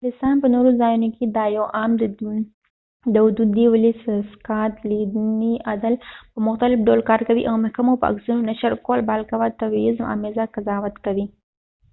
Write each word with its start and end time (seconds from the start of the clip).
د 0.01 0.03
انګلستان 0.05 0.35
په 0.43 0.47
نورو 0.55 0.69
ځایونو 0.81 1.07
کې 1.15 1.23
دا 1.37 1.45
یو 1.57 1.65
عام 1.79 1.91
دود 3.15 3.39
دی 3.57 3.65
ولې 3.73 3.91
د 4.03 4.05
سکاتلیندي 4.31 5.53
عدل 5.71 5.93
په 6.33 6.39
مختلف 6.47 6.79
ډول 6.87 7.01
کار 7.09 7.21
کوي 7.27 7.43
او 7.49 7.55
محکمو 7.63 7.93
د 7.99 8.01
عکسونو 8.11 8.41
نشر 8.49 8.71
کول 8.85 8.99
بالقوه 9.09 9.47
تبعیض 9.61 9.97
آمیزه 10.13 10.43
قضاوت 10.53 10.95
کوي 11.05 11.25